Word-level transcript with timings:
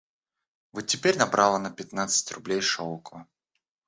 Вот 0.71 0.87
теперь 0.87 1.15
набрала 1.19 1.59
на 1.59 1.69
пятнадцать 1.69 2.31
рублей 2.31 2.59
шелку 2.59 3.27